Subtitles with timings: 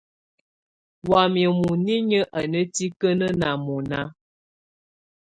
[1.09, 3.99] Wamɛ̀á muninyǝ́ á ná tikǝ́nǝ́ ná mɔ̀na.